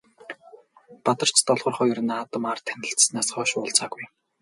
Бадарч 1.03 1.37
Долгор 1.47 1.73
хоёр 1.79 1.99
наадмаар 2.09 2.59
танилцсанаас 2.67 3.29
хойш 3.33 3.51
уулзаагүй. 3.55 4.03